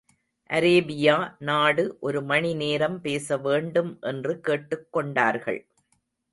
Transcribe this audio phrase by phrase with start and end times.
[0.49, 1.35] Arabia
[1.39, 5.67] நாடு ஒரு மணி நேரம் பேசவேண்டும் என்று கேட்டுக் கொண்டார்கள்.